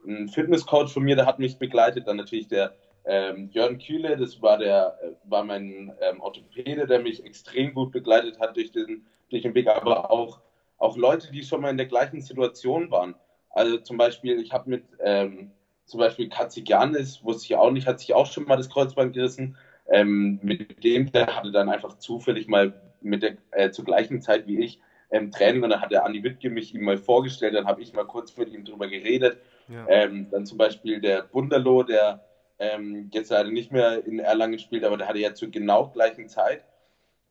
ein 0.06 0.28
Fitnesscoach 0.28 0.88
von 0.92 1.02
mir, 1.02 1.16
der 1.16 1.26
hat 1.26 1.38
mich 1.38 1.58
begleitet, 1.58 2.06
dann 2.06 2.16
natürlich 2.16 2.48
der 2.48 2.72
ähm, 3.04 3.48
Jörn 3.52 3.78
Kühle, 3.78 4.16
das 4.16 4.40
war 4.42 4.58
der, 4.58 4.96
äh, 5.02 5.10
war 5.24 5.44
mein 5.44 5.92
ähm, 6.00 6.20
Orthopäde, 6.20 6.86
der 6.86 7.00
mich 7.00 7.24
extrem 7.24 7.74
gut 7.74 7.90
begleitet 7.92 8.38
hat 8.38 8.56
durch 8.56 8.70
den, 8.70 9.04
durch 9.30 9.42
den 9.42 9.54
Weg, 9.54 9.68
aber 9.68 10.10
auch, 10.10 10.40
auch 10.78 10.96
Leute, 10.96 11.30
die 11.32 11.42
schon 11.42 11.62
mal 11.62 11.70
in 11.70 11.76
der 11.76 11.86
gleichen 11.86 12.20
Situation 12.20 12.90
waren. 12.90 13.14
Also 13.50 13.78
zum 13.78 13.96
Beispiel, 13.96 14.40
ich 14.40 14.52
habe 14.52 14.70
mit 14.70 14.84
ähm, 15.00 15.50
zum 15.84 15.98
Beispiel 15.98 16.28
Katzigianis, 16.28 17.24
wusste 17.24 17.46
ich 17.46 17.56
auch 17.56 17.70
nicht, 17.70 17.86
hat 17.86 17.98
sich 17.98 18.14
auch 18.14 18.26
schon 18.26 18.44
mal 18.44 18.56
das 18.56 18.70
Kreuzband 18.70 19.14
gerissen. 19.14 19.56
Ähm, 19.88 20.38
mit 20.42 20.84
dem, 20.84 21.10
der 21.10 21.36
hatte 21.36 21.50
dann 21.50 21.68
einfach 21.68 21.98
zufällig 21.98 22.46
mal 22.46 22.72
mit 23.00 23.22
der, 23.22 23.36
äh, 23.50 23.70
zur 23.70 23.84
gleichen 23.84 24.22
Zeit 24.22 24.46
wie 24.46 24.60
ich 24.60 24.78
ähm, 25.10 25.32
Training. 25.32 25.64
Und 25.64 25.70
dann 25.70 25.80
hat 25.80 25.90
der 25.90 26.06
Andi 26.06 26.22
Wittke 26.22 26.50
mich 26.50 26.72
ihm 26.72 26.84
mal 26.84 26.96
vorgestellt, 26.96 27.54
dann 27.54 27.66
habe 27.66 27.82
ich 27.82 27.92
mal 27.92 28.06
kurz 28.06 28.36
mit 28.36 28.52
ihm 28.52 28.64
drüber 28.64 28.86
geredet 28.86 29.38
Ähm, 29.88 30.28
dann 30.30 30.46
zum 30.46 30.58
Beispiel 30.58 31.00
der 31.00 31.22
Bundalo, 31.22 31.82
der 31.82 32.20
ähm, 32.58 33.10
jetzt 33.12 33.30
leider 33.30 33.50
nicht 33.50 33.72
mehr 33.72 34.04
in 34.04 34.18
Erlangen 34.18 34.58
spielt, 34.58 34.84
aber 34.84 34.96
der 34.96 35.08
hatte 35.08 35.18
ja 35.18 35.34
zur 35.34 35.50
genau 35.50 35.88
gleichen 35.88 36.28
Zeit 36.28 36.62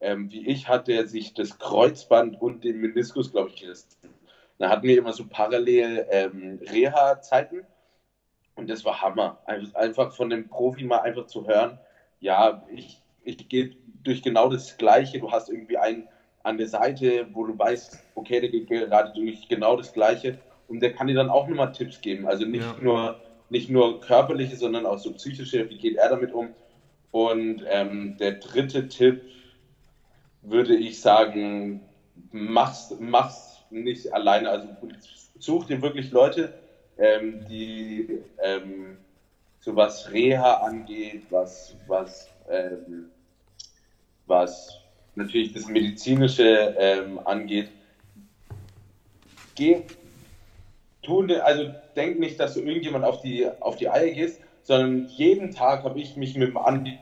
ähm, 0.02 0.32
wie 0.32 0.48
ich, 0.48 0.68
hatte 0.68 0.92
er 0.92 1.08
sich 1.08 1.34
das 1.34 1.60
Kreuzband 1.60 2.42
und 2.42 2.64
den 2.64 2.82
Meniskus, 2.82 3.32
glaube 3.32 3.50
ich, 3.50 3.62
gerissen. 3.62 3.88
Da 4.58 4.70
hatten 4.70 4.88
wir 4.88 4.98
immer 4.98 5.14
so 5.14 5.26
parallel 5.28 6.08
ähm, 6.10 6.60
Reha-Zeiten 6.70 7.66
und 8.56 8.70
das 8.70 8.84
war 8.84 9.02
Hammer. 9.02 9.40
Einfach 9.74 10.14
von 10.14 10.30
dem 10.30 10.50
Profi 10.50 10.84
mal 10.84 11.00
einfach 11.00 11.28
zu 11.28 11.48
hören, 11.48 11.80
ja, 12.20 12.64
ich, 12.72 13.02
ich 13.24 13.48
gehe 13.48 13.76
durch 14.04 14.22
genau 14.22 14.50
das 14.50 14.78
Gleiche. 14.78 15.20
Du 15.20 15.32
hast 15.32 15.50
irgendwie 15.50 15.78
einen 15.78 16.08
an 16.44 16.58
der 16.58 16.68
Seite, 16.68 17.28
wo 17.34 17.46
du 17.46 17.58
weißt, 17.58 18.04
okay, 18.16 18.42
der 18.42 18.50
geht 18.50 18.68
gerade 18.68 19.14
durch 19.14 19.48
genau 19.48 19.76
das 19.76 19.94
Gleiche 19.94 20.38
und 20.72 20.80
der 20.80 20.94
kann 20.94 21.08
dir 21.08 21.14
dann 21.14 21.30
auch 21.30 21.48
nochmal 21.48 21.72
Tipps 21.72 22.02
geben. 22.02 22.28
Also 22.28 22.46
nicht 22.46 22.64
ja. 22.64 22.76
nur 22.82 23.20
nicht 23.52 23.70
nur 23.70 24.00
körperliche, 24.00 24.56
sondern 24.56 24.86
auch 24.86 24.98
so 24.98 25.12
psychische, 25.12 25.70
wie 25.70 25.78
geht 25.78 25.98
er 25.98 26.10
damit 26.10 26.32
um. 26.32 26.50
Und 27.12 27.64
ähm, 27.68 28.16
der 28.18 28.34
dritte 28.34 28.88
Tipp 28.88 29.22
würde 30.42 30.74
ich 30.74 31.02
sagen, 31.02 31.82
mach's, 32.32 32.96
mach's 32.98 33.58
nicht 33.70 34.14
alleine. 34.14 34.50
Also 34.50 34.70
such 35.38 35.66
dir 35.66 35.82
wirklich 35.82 36.12
Leute, 36.12 36.54
ähm, 36.98 37.46
die 37.50 38.20
ähm, 38.42 38.98
so 39.60 39.76
was 39.76 40.10
Reha 40.12 40.62
angeht, 40.62 41.24
was, 41.30 41.76
was, 41.88 42.30
ähm, 42.50 43.12
was 44.28 44.80
natürlich 45.16 45.52
das 45.52 45.68
Medizinische 45.68 46.74
ähm, 46.80 47.20
angeht. 47.26 47.70
Geh, 49.56 49.84
tu, 51.04 51.26
also 51.44 51.72
denk 51.96 52.20
nicht, 52.20 52.40
dass 52.40 52.54
du 52.54 52.62
irgendjemand 52.62 53.06
auf 53.06 53.22
die, 53.22 53.48
auf 53.60 53.76
die 53.76 53.90
Eier 53.90 54.12
gehst, 54.12 54.42
sondern 54.64 55.08
jeden 55.08 55.52
Tag 55.52 55.84
habe 55.84 56.00
ich 56.00 56.16
mich 56.16 56.36
mit 56.36 56.50
dem 56.50 56.58
Andi 56.58 56.98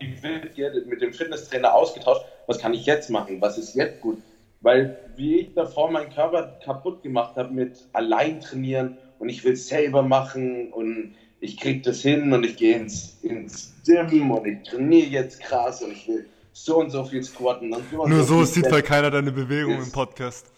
mit 0.85 1.01
dem 1.01 1.13
Fitnesstrainer 1.13 1.73
ausgetauscht, 1.73 2.23
was 2.47 2.59
kann 2.59 2.73
ich 2.73 2.85
jetzt 2.85 3.09
machen, 3.09 3.41
was 3.41 3.57
ist 3.57 3.75
jetzt 3.75 4.01
gut. 4.01 4.19
Weil 4.61 4.97
wie 5.15 5.39
ich 5.39 5.53
davor 5.53 5.91
meinen 5.91 6.09
Körper 6.09 6.59
kaputt 6.63 7.03
gemacht 7.03 7.35
habe 7.35 7.53
mit 7.53 7.87
allein 7.93 8.41
trainieren 8.41 8.97
und 9.19 9.29
ich 9.29 9.43
will 9.43 9.53
es 9.53 9.67
selber 9.67 10.01
machen 10.01 10.71
und 10.71 11.15
ich 11.41 11.57
kriege 11.57 11.81
das 11.81 12.01
hin 12.01 12.33
und 12.33 12.45
ich 12.45 12.57
gehe 12.57 12.75
ins, 12.75 13.17
ins 13.21 13.73
Gym 13.85 14.31
und 14.31 14.45
ich 14.45 14.63
trainiere 14.63 15.07
jetzt 15.07 15.39
krass 15.41 15.81
und 15.81 15.91
ich 15.91 16.07
will 16.07 16.25
so 16.51 16.79
und 16.79 16.89
so 16.89 17.05
viel 17.05 17.23
squatten. 17.23 17.73
Und 17.73 17.83
so 17.89 18.05
Nur 18.05 18.23
so, 18.23 18.39
so 18.39 18.45
sieht 18.45 18.69
halt 18.69 18.85
keiner 18.85 19.09
deine 19.09 19.31
Bewegung 19.31 19.81
im 19.81 19.91
Podcast. 19.91 20.51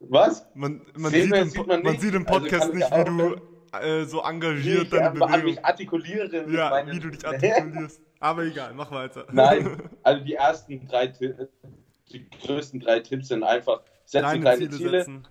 Was? 0.00 0.46
Man, 0.54 0.80
man, 0.96 1.12
sieht, 1.12 1.32
im, 1.32 1.48
sieht 1.50 1.66
man, 1.66 1.82
man, 1.82 1.98
sieht, 1.98 2.14
im, 2.14 2.26
also 2.26 2.40
Podcast 2.40 2.62
also 2.62 2.74
nicht, 2.74 2.90
wie 2.90 3.04
du 3.04 3.36
äh, 3.78 4.04
so 4.04 4.22
engagiert 4.22 4.84
ich, 4.84 4.90
deine 4.90 5.10
Bewegung. 5.10 5.44
Mich 5.44 5.64
artikuliere. 5.64 6.50
Ja, 6.50 6.86
wie 6.86 6.98
du 6.98 7.10
dich 7.10 7.26
artikulierst. 7.26 8.00
Aber 8.18 8.44
egal, 8.44 8.72
mach 8.74 8.90
weiter. 8.90 9.26
Nein, 9.32 9.82
also 10.02 10.24
die 10.24 10.34
ersten 10.34 10.86
drei, 10.88 11.06
die 11.06 12.26
größten 12.42 12.80
drei 12.80 13.00
Tipps 13.00 13.28
sind 13.28 13.44
einfach, 13.44 13.82
setze 14.04 14.24
kleine, 14.24 14.40
kleine 14.40 14.58
Ziele, 14.58 14.76
Ziele 14.76 14.90
setzen. 14.90 15.28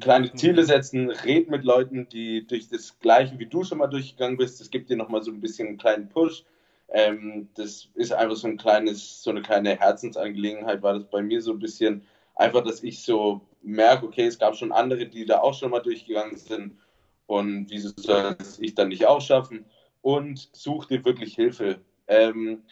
kleine 0.00 0.32
Ziele 0.34 0.64
setzen, 0.64 1.10
red 1.10 1.50
mit 1.50 1.64
Leuten, 1.64 2.08
die 2.08 2.46
durch 2.46 2.68
das 2.68 2.98
Gleiche 2.98 3.38
wie 3.38 3.46
du 3.46 3.64
schon 3.64 3.78
mal 3.78 3.86
durchgegangen 3.86 4.36
bist. 4.36 4.60
Das 4.60 4.70
gibt 4.70 4.90
dir 4.90 4.96
nochmal 4.96 5.22
so 5.22 5.30
ein 5.30 5.40
bisschen 5.40 5.68
einen 5.68 5.78
kleinen 5.78 6.08
Push. 6.08 6.44
Ähm, 6.88 7.48
das 7.54 7.88
ist 7.94 8.12
einfach 8.12 8.36
so 8.36 8.48
ein 8.48 8.58
kleines, 8.58 9.22
so 9.22 9.30
eine 9.30 9.42
kleine 9.42 9.76
Herzensangelegenheit, 9.76 10.82
war 10.82 10.94
das 10.94 11.04
bei 11.04 11.22
mir 11.22 11.40
so 11.40 11.52
ein 11.52 11.58
bisschen 11.58 12.02
einfach, 12.34 12.62
dass 12.64 12.82
ich 12.82 13.02
so 13.02 13.40
merke, 13.62 14.06
okay, 14.06 14.26
es 14.26 14.38
gab 14.38 14.56
schon 14.56 14.72
andere, 14.72 15.06
die 15.06 15.24
da 15.24 15.40
auch 15.40 15.54
schon 15.54 15.70
mal 15.70 15.80
durchgegangen 15.80 16.36
sind 16.36 16.76
und 17.26 17.70
wieso 17.70 17.90
soll 17.96 18.36
ich 18.58 18.74
dann 18.74 18.88
nicht 18.88 19.06
auch 19.06 19.20
schaffen? 19.20 19.64
Und 20.02 20.50
such 20.52 20.86
dir 20.86 21.04
wirklich 21.04 21.34
Hilfe 21.34 21.80
ähm, 22.06 22.62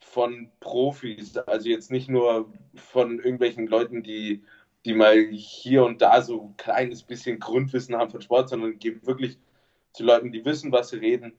von 0.00 0.50
Profis, 0.60 1.36
also 1.36 1.68
jetzt 1.68 1.90
nicht 1.90 2.08
nur 2.08 2.50
von 2.74 3.18
irgendwelchen 3.18 3.66
Leuten, 3.66 4.02
die, 4.02 4.42
die 4.84 4.94
mal 4.94 5.26
hier 5.30 5.84
und 5.84 6.00
da 6.00 6.22
so 6.22 6.40
ein 6.40 6.56
kleines 6.56 7.02
bisschen 7.02 7.38
Grundwissen 7.38 7.96
haben 7.96 8.10
von 8.10 8.22
Sport, 8.22 8.48
sondern 8.48 8.78
geh 8.78 8.96
wirklich 9.02 9.38
zu 9.92 10.04
Leuten, 10.04 10.32
die 10.32 10.44
wissen, 10.44 10.72
was 10.72 10.90
sie 10.90 10.96
reden, 10.96 11.34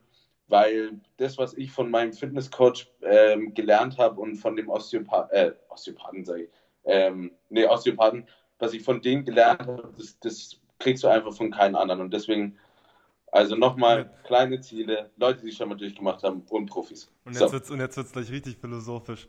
weil 0.47 0.99
das, 1.17 1.37
was 1.37 1.55
ich 1.55 1.71
von 1.71 1.89
meinem 1.89 2.13
Fitnesscoach 2.13 2.87
ähm, 3.01 3.53
gelernt 3.55 3.97
habe 3.97 4.21
und 4.21 4.35
von 4.35 4.55
dem 4.55 4.69
Osteopath, 4.69 5.31
äh, 5.31 5.53
Osteopathen, 5.69 6.23
sage 6.23 6.43
ich, 6.43 6.49
ähm, 6.85 7.31
nee, 7.49 7.65
Osteopathen, 7.65 8.27
was 8.59 8.73
ich 8.73 8.83
von 8.83 9.01
denen 9.01 9.25
gelernt 9.25 9.61
habe, 9.61 9.93
das, 9.97 10.19
das 10.19 10.59
kriegst 10.79 11.03
du 11.03 11.07
einfach 11.07 11.33
von 11.33 11.51
keinem 11.51 11.75
anderen. 11.75 12.01
Und 12.01 12.13
deswegen, 12.13 12.57
also 13.31 13.55
nochmal, 13.55 14.11
kleine 14.23 14.61
Ziele, 14.61 15.11
Leute, 15.17 15.45
die 15.45 15.51
schon 15.51 15.69
mal 15.69 15.75
durchgemacht 15.75 16.23
haben 16.23 16.43
und 16.49 16.67
Profis. 16.67 17.11
Und 17.25 17.33
jetzt 17.33 17.67
so. 17.67 17.77
wird 17.77 17.97
es 17.97 18.11
gleich 18.11 18.31
richtig 18.31 18.57
philosophisch. 18.57 19.27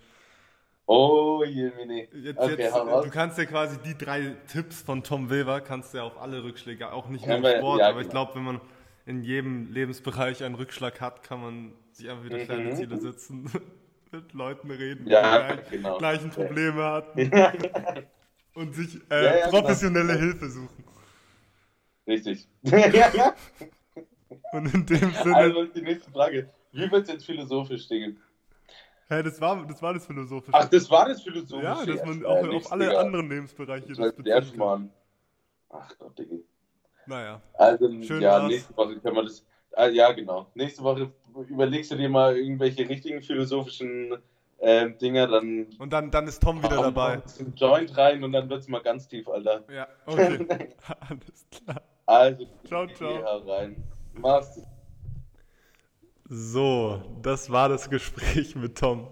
Oh, 0.87 1.43
Jemini. 1.45 2.09
Jetzt, 2.13 2.39
okay, 2.39 2.55
jetzt, 2.59 2.77
du 2.77 3.11
kannst 3.11 3.39
ja 3.39 3.45
quasi 3.45 3.77
die 3.85 3.99
drei 3.99 4.37
Tipps 4.47 4.83
von 4.83 5.03
Tom 5.03 5.31
Wilber, 5.31 5.61
kannst 5.61 5.93
du 5.93 5.99
ja 5.99 6.05
auf 6.05 6.17
alle 6.21 6.45
Rückschläge, 6.45 6.93
auch 6.93 7.09
nicht 7.09 7.27
nur 7.27 7.37
im 7.37 7.45
Sport, 7.45 7.81
ja, 7.81 7.89
aber 7.89 7.99
genau. 7.99 8.07
ich 8.07 8.11
glaube, 8.11 8.35
wenn 8.37 8.45
man 8.45 8.61
in 9.05 9.23
jedem 9.23 9.73
Lebensbereich 9.73 10.45
einen 10.45 10.55
Rückschlag 10.55 11.01
hat, 11.01 11.25
kann 11.25 11.41
man 11.41 11.73
sich 11.91 12.09
einfach 12.09 12.25
wieder 12.25 12.39
mhm. 12.39 12.45
kleine 12.45 12.75
Ziele 12.75 12.99
setzen, 12.99 13.51
mit 14.13 14.33
Leuten 14.33 14.71
reden, 14.71 15.09
ja, 15.09 15.57
die 15.57 15.63
die 15.63 15.77
genau. 15.77 15.99
gleichen 15.99 16.31
Probleme 16.31 16.85
hatten 16.85 17.21
und 18.55 18.75
sich 18.75 19.01
äh, 19.11 19.25
ja, 19.25 19.47
genau. 19.47 19.61
professionelle 19.61 20.15
genau. 20.15 20.21
Hilfe 20.21 20.51
suchen. 20.51 20.85
Richtig. 22.07 22.49
Und 24.53 24.75
in 24.75 24.87
dem 24.87 25.13
Sinne. 25.13 25.37
Also 25.37 25.65
die 25.67 25.83
nächste 25.83 26.11
Frage. 26.11 26.51
Wie 26.73 26.91
wird 26.91 27.05
es 27.05 27.09
jetzt 27.09 27.27
philosophisch, 27.27 27.89
Digga? 27.89 28.19
Hä, 29.09 29.23
das 29.23 29.41
war, 29.41 29.65
das 29.67 29.81
war 29.81 29.95
das 29.95 30.05
Philosophische. 30.05 30.53
Ach, 30.53 30.69
das 30.69 30.91
war 30.91 31.09
das 31.09 31.23
Philosophische. 31.23 31.63
Ja, 31.63 31.87
dass 31.87 32.05
man 32.05 32.27
auch 32.27 32.45
äh, 32.45 32.57
auf 32.57 32.73
alle 32.73 32.87
Digga. 32.87 33.01
anderen 33.01 33.29
Lebensbereiche 33.29 33.89
das, 33.89 33.99
das 33.99 34.15
der 34.17 34.43
Schmarrn. 34.43 34.91
Ach 35.71 35.97
Gott, 35.99 36.19
Digga. 36.19 36.37
Naja. 37.07 37.41
Also, 37.55 38.03
Schön 38.03 38.21
ja, 38.21 38.33
war's. 38.33 38.49
nächste 38.49 38.77
Woche 38.77 38.99
können 38.99 39.17
wir 39.17 39.23
das. 39.23 39.45
Ah, 39.73 39.89
ja, 39.89 40.13
genau. 40.13 40.47
Nächste 40.55 40.83
Woche 40.83 41.13
überlegst 41.49 41.91
du 41.91 41.97
dir 41.97 42.09
mal 42.09 42.37
irgendwelche 42.37 42.89
richtigen 42.89 43.23
philosophischen 43.23 44.17
äh, 44.59 44.91
Dinger, 44.91 45.27
dann. 45.27 45.67
Und 45.79 45.93
dann, 45.93 46.11
dann 46.11 46.27
ist 46.27 46.43
Tom 46.43 46.63
wieder 46.63 46.77
dabei. 46.83 47.23
Ein 47.39 47.55
Joint 47.57 47.97
rein 47.97 48.25
und 48.25 48.33
dann 48.33 48.49
wird 48.49 48.61
es 48.61 48.69
mal 48.69 48.83
ganz 48.83 49.07
tief, 49.07 49.29
Alter. 49.29 49.65
Ja, 49.73 49.87
okay. 50.07 50.47
Alles 51.09 51.47
klar. 51.51 51.83
Also, 52.07 52.47
ciao, 52.65 52.87
ciao. 52.87 53.39
rein. 53.47 53.83
Mach's. 54.15 54.63
So, 56.29 57.03
das 57.23 57.51
war 57.51 57.69
das 57.69 57.89
Gespräch 57.91 58.57
mit 58.57 58.79
Tom. 58.79 59.09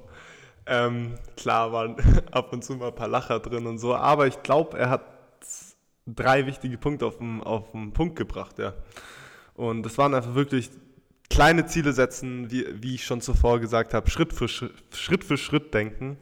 Ähm, 0.67 1.19
klar 1.37 1.73
waren 1.73 1.97
ab 2.33 2.53
und 2.53 2.65
zu 2.65 2.75
mal 2.75 2.89
ein 2.89 2.95
paar 2.95 3.09
Lacher 3.09 3.39
drin 3.41 3.67
und 3.67 3.79
so, 3.79 3.95
aber 3.95 4.27
ich 4.27 4.43
glaube, 4.43 4.79
er 4.79 4.91
hat 4.91 5.03
drei 6.07 6.47
wichtige 6.47 6.79
Punkte 6.79 7.07
auf 7.07 7.19
den, 7.19 7.43
auf 7.43 7.71
den 7.73 7.93
Punkt 7.93 8.17
gebracht, 8.17 8.59
ja. 8.59 8.73
Und 9.55 9.85
das 9.85 9.97
waren 9.99 10.15
einfach 10.15 10.35
wirklich 10.35 10.71
kleine 11.31 11.67
Ziele 11.67 11.93
setzen, 11.93 12.51
wie, 12.51 12.67
wie 12.83 12.95
ich 12.97 13.05
schon 13.05 13.21
zuvor 13.21 13.61
gesagt 13.61 13.95
habe, 13.95 14.11
Schritt 14.11 14.33
für 14.33 14.49
Schritt, 14.49 14.73
Schritt, 14.93 15.25
für 15.25 15.37
Schritt 15.37 15.73
denken. 15.75 16.19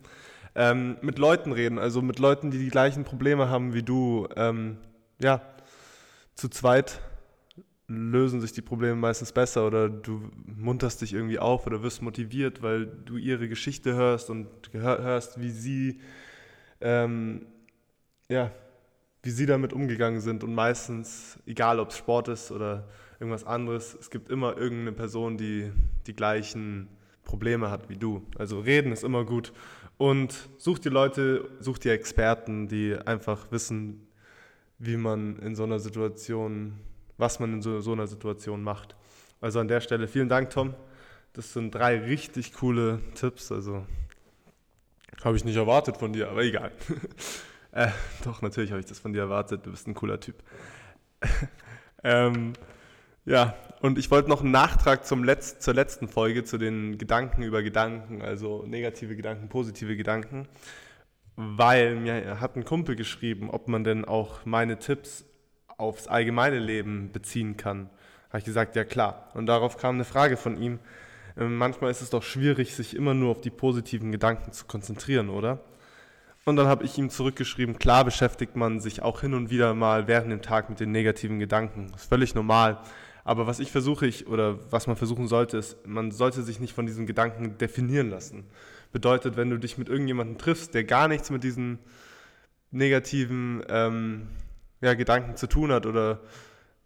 Ähm, 0.54 0.98
mit 1.00 1.18
Leuten 1.18 1.52
reden, 1.52 1.78
also 1.78 2.02
mit 2.02 2.18
Leuten, 2.18 2.50
die 2.50 2.58
die 2.58 2.68
gleichen 2.68 3.04
Probleme 3.04 3.48
haben 3.48 3.72
wie 3.72 3.82
du. 3.82 4.28
Ähm, 4.36 4.76
ja, 5.18 5.40
zu 6.34 6.48
zweit 6.48 7.00
lösen 7.88 8.40
sich 8.40 8.52
die 8.52 8.62
Probleme 8.62 8.96
meistens 8.96 9.32
besser 9.32 9.66
oder 9.66 9.88
du 9.88 10.30
munterst 10.46 11.02
dich 11.02 11.12
irgendwie 11.12 11.38
auf 11.38 11.66
oder 11.66 11.82
wirst 11.82 12.02
motiviert, 12.02 12.62
weil 12.62 12.86
du 12.86 13.16
ihre 13.16 13.48
Geschichte 13.48 13.94
hörst 13.94 14.30
und 14.30 14.48
hörst, 14.72 15.40
wie 15.40 15.50
sie, 15.50 16.00
ähm, 16.80 17.46
ja, 18.28 18.50
wie 19.22 19.30
sie 19.30 19.46
damit 19.46 19.72
umgegangen 19.72 20.20
sind 20.20 20.42
und 20.42 20.54
meistens, 20.54 21.38
egal 21.46 21.78
ob 21.78 21.90
es 21.90 21.98
Sport 21.98 22.28
ist 22.28 22.50
oder 22.50 22.88
irgendwas 23.20 23.44
anderes, 23.44 23.96
es 23.98 24.10
gibt 24.10 24.28
immer 24.28 24.56
irgendeine 24.56 24.92
Person, 24.92 25.36
die 25.36 25.70
die 26.06 26.14
gleichen 26.14 26.88
Probleme 27.24 27.70
hat 27.70 27.88
wie 27.88 27.96
du. 27.96 28.26
Also 28.36 28.60
reden 28.60 28.90
ist 28.90 29.04
immer 29.04 29.24
gut 29.24 29.52
und 29.96 30.48
such 30.58 30.80
dir 30.80 30.90
Leute, 30.90 31.48
such 31.60 31.78
dir 31.78 31.92
Experten, 31.92 32.66
die 32.66 32.96
einfach 32.96 33.52
wissen, 33.52 34.08
wie 34.78 34.96
man 34.96 35.36
in 35.36 35.54
so 35.54 35.62
einer 35.62 35.78
Situation, 35.78 36.80
was 37.16 37.38
man 37.38 37.52
in 37.52 37.62
so, 37.62 37.80
so 37.80 37.92
einer 37.92 38.08
Situation 38.08 38.64
macht. 38.64 38.96
Also 39.40 39.60
an 39.60 39.68
der 39.68 39.80
Stelle 39.80 40.08
vielen 40.08 40.28
Dank, 40.28 40.50
Tom. 40.50 40.74
Das 41.34 41.52
sind 41.52 41.72
drei 41.72 42.00
richtig 42.00 42.52
coole 42.52 43.00
Tipps. 43.14 43.52
Also 43.52 43.86
habe 45.22 45.36
ich 45.36 45.44
nicht 45.44 45.56
erwartet 45.56 45.96
von 45.96 46.12
dir, 46.12 46.28
aber 46.28 46.42
egal. 46.42 46.72
äh, 47.72 47.88
doch, 48.24 48.42
natürlich 48.42 48.70
habe 48.70 48.80
ich 48.80 48.86
das 48.86 48.98
von 48.98 49.12
dir 49.12 49.22
erwartet. 49.22 49.66
Du 49.66 49.70
bist 49.70 49.86
ein 49.86 49.94
cooler 49.94 50.20
Typ. 50.20 50.36
ähm, 52.04 52.52
ja, 53.24 53.54
und 53.80 53.98
ich 53.98 54.10
wollte 54.10 54.28
noch 54.28 54.40
einen 54.40 54.50
Nachtrag 54.50 55.06
zum 55.06 55.24
Letz-, 55.24 55.58
zur 55.58 55.74
letzten 55.74 56.08
Folge, 56.08 56.44
zu 56.44 56.58
den 56.58 56.98
Gedanken 56.98 57.42
über 57.42 57.62
Gedanken, 57.62 58.22
also 58.22 58.64
negative 58.66 59.16
Gedanken, 59.16 59.48
positive 59.48 59.96
Gedanken 59.96 60.48
weil 61.36 61.96
mir 61.96 62.40
hat 62.40 62.56
ein 62.56 62.64
Kumpel 62.64 62.96
geschrieben, 62.96 63.50
ob 63.50 63.68
man 63.68 63.84
denn 63.84 64.04
auch 64.04 64.44
meine 64.44 64.78
Tipps 64.78 65.24
aufs 65.78 66.06
allgemeine 66.06 66.58
Leben 66.58 67.10
beziehen 67.12 67.56
kann. 67.56 67.90
Habe 68.28 68.38
ich 68.38 68.44
gesagt, 68.44 68.76
ja 68.76 68.84
klar. 68.84 69.30
Und 69.34 69.46
darauf 69.46 69.76
kam 69.76 69.96
eine 69.96 70.04
Frage 70.04 70.36
von 70.36 70.56
ihm. 70.56 70.78
Ähm, 71.36 71.56
manchmal 71.56 71.90
ist 71.90 72.02
es 72.02 72.10
doch 72.10 72.22
schwierig, 72.22 72.74
sich 72.74 72.94
immer 72.94 73.14
nur 73.14 73.30
auf 73.30 73.40
die 73.40 73.50
positiven 73.50 74.12
Gedanken 74.12 74.52
zu 74.52 74.66
konzentrieren, 74.66 75.30
oder? 75.30 75.60
Und 76.44 76.56
dann 76.56 76.66
habe 76.66 76.84
ich 76.84 76.98
ihm 76.98 77.08
zurückgeschrieben, 77.08 77.78
klar 77.78 78.04
beschäftigt 78.04 78.56
man 78.56 78.80
sich 78.80 79.00
auch 79.02 79.20
hin 79.20 79.34
und 79.34 79.50
wieder 79.50 79.74
mal 79.74 80.08
während 80.08 80.32
dem 80.32 80.42
Tag 80.42 80.70
mit 80.70 80.80
den 80.80 80.90
negativen 80.90 81.38
Gedanken. 81.38 81.88
Das 81.92 82.02
ist 82.02 82.08
völlig 82.08 82.34
normal. 82.34 82.80
Aber 83.24 83.46
was 83.46 83.60
ich 83.60 83.70
versuche, 83.70 84.06
ich, 84.06 84.26
oder 84.26 84.58
was 84.72 84.88
man 84.88 84.96
versuchen 84.96 85.28
sollte, 85.28 85.56
ist, 85.56 85.86
man 85.86 86.10
sollte 86.10 86.42
sich 86.42 86.58
nicht 86.58 86.74
von 86.74 86.86
diesen 86.86 87.06
Gedanken 87.06 87.56
definieren 87.58 88.10
lassen. 88.10 88.44
Bedeutet, 88.90 89.36
wenn 89.36 89.50
du 89.50 89.58
dich 89.58 89.78
mit 89.78 89.88
irgendjemandem 89.88 90.38
triffst, 90.38 90.74
der 90.74 90.82
gar 90.82 91.06
nichts 91.06 91.30
mit 91.30 91.44
diesen 91.44 91.78
negativen 92.72 93.62
ähm, 93.68 94.26
ja, 94.80 94.94
Gedanken 94.94 95.36
zu 95.36 95.46
tun 95.46 95.70
hat 95.70 95.86
oder 95.86 96.20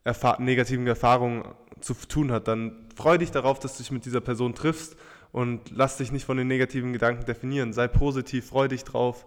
erfahr 0.04 0.40
negativen 0.40 0.86
Erfahrungen 0.86 1.44
zu 1.80 1.94
tun 1.94 2.30
hat, 2.30 2.46
dann 2.46 2.86
freu 2.94 3.16
dich 3.16 3.30
darauf, 3.30 3.58
dass 3.58 3.76
du 3.76 3.82
dich 3.82 3.90
mit 3.90 4.04
dieser 4.04 4.20
Person 4.20 4.54
triffst 4.54 4.96
und 5.33 5.71
lass 5.71 5.97
dich 5.97 6.12
nicht 6.12 6.25
von 6.25 6.37
den 6.37 6.49
negativen 6.49 6.92
Gedanken 6.92 7.25
definieren. 7.25 7.73
Sei 7.73 7.88
positiv, 7.88 8.47
freu 8.47 8.68
dich 8.68 8.85
drauf 8.85 9.26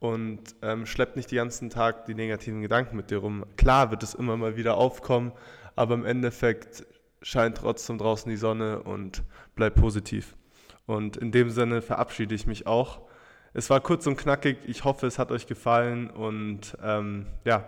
und 0.00 0.40
ähm, 0.62 0.86
schlepp 0.86 1.16
nicht 1.16 1.30
den 1.30 1.36
ganzen 1.36 1.70
Tag 1.70 2.06
die 2.06 2.14
negativen 2.14 2.62
Gedanken 2.62 2.96
mit 2.96 3.10
dir 3.10 3.18
rum. 3.18 3.44
Klar 3.56 3.90
wird 3.90 4.02
es 4.02 4.14
immer 4.14 4.36
mal 4.36 4.56
wieder 4.56 4.76
aufkommen, 4.76 5.32
aber 5.76 5.94
im 5.94 6.04
Endeffekt 6.04 6.86
scheint 7.22 7.58
trotzdem 7.58 7.98
draußen 7.98 8.28
die 8.28 8.36
Sonne 8.36 8.82
und 8.82 9.22
bleib 9.54 9.76
positiv. 9.76 10.36
Und 10.86 11.16
in 11.16 11.32
dem 11.32 11.50
Sinne 11.50 11.80
verabschiede 11.80 12.34
ich 12.34 12.46
mich 12.46 12.66
auch. 12.66 13.00
Es 13.54 13.70
war 13.70 13.80
kurz 13.80 14.06
und 14.06 14.16
knackig. 14.16 14.58
Ich 14.66 14.84
hoffe, 14.84 15.06
es 15.06 15.18
hat 15.18 15.30
euch 15.30 15.46
gefallen 15.46 16.10
und 16.10 16.76
ähm, 16.82 17.26
ja, 17.44 17.64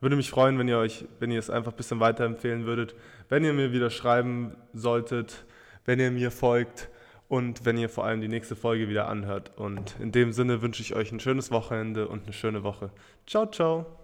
würde 0.00 0.16
mich 0.16 0.30
freuen, 0.30 0.58
wenn 0.58 0.68
ihr 0.68 0.78
euch, 0.78 1.04
wenn 1.18 1.30
ihr 1.30 1.38
es 1.38 1.50
einfach 1.50 1.72
ein 1.72 1.76
bisschen 1.76 2.00
weiterempfehlen 2.00 2.64
würdet, 2.64 2.94
wenn 3.28 3.44
ihr 3.44 3.52
mir 3.52 3.72
wieder 3.72 3.90
schreiben 3.90 4.56
solltet, 4.72 5.44
wenn 5.84 6.00
ihr 6.00 6.10
mir 6.10 6.30
folgt 6.30 6.88
und 7.34 7.64
wenn 7.64 7.76
ihr 7.76 7.88
vor 7.88 8.04
allem 8.04 8.20
die 8.20 8.28
nächste 8.28 8.54
Folge 8.54 8.88
wieder 8.88 9.08
anhört. 9.08 9.50
Und 9.56 9.96
in 9.98 10.12
dem 10.12 10.32
Sinne 10.32 10.62
wünsche 10.62 10.82
ich 10.82 10.94
euch 10.94 11.10
ein 11.10 11.18
schönes 11.18 11.50
Wochenende 11.50 12.06
und 12.06 12.22
eine 12.22 12.32
schöne 12.32 12.62
Woche. 12.62 12.90
Ciao, 13.26 13.50
ciao. 13.50 14.03